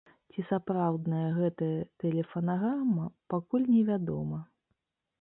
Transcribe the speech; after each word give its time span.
Ці 0.35 0.43
сапраўдная 0.51 1.25
гэтая 1.35 1.77
тэлефанаграмма, 2.05 3.05
пакуль 3.37 3.71
невядома. 3.77 4.45